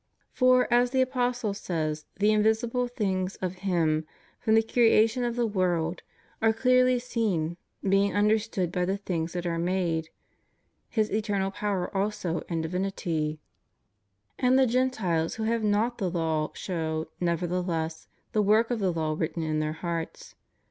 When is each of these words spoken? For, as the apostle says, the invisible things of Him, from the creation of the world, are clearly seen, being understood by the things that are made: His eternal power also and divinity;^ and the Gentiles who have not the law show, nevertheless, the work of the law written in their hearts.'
For, 0.33 0.67
as 0.73 0.89
the 0.89 1.01
apostle 1.01 1.53
says, 1.53 2.07
the 2.17 2.31
invisible 2.31 2.87
things 2.87 3.35
of 3.35 3.57
Him, 3.61 4.07
from 4.39 4.55
the 4.55 4.63
creation 4.63 5.23
of 5.23 5.35
the 5.35 5.45
world, 5.45 6.01
are 6.41 6.51
clearly 6.53 6.97
seen, 6.97 7.55
being 7.87 8.11
understood 8.15 8.71
by 8.71 8.83
the 8.83 8.97
things 8.97 9.33
that 9.33 9.45
are 9.45 9.59
made: 9.59 10.09
His 10.89 11.11
eternal 11.11 11.51
power 11.51 11.95
also 11.95 12.41
and 12.49 12.63
divinity;^ 12.63 13.37
and 14.39 14.57
the 14.57 14.65
Gentiles 14.65 15.35
who 15.35 15.43
have 15.43 15.63
not 15.63 15.99
the 15.99 16.09
law 16.09 16.49
show, 16.55 17.09
nevertheless, 17.19 18.07
the 18.31 18.41
work 18.41 18.71
of 18.71 18.79
the 18.79 18.91
law 18.91 19.13
written 19.15 19.43
in 19.43 19.59
their 19.59 19.73
hearts.' 19.85 20.33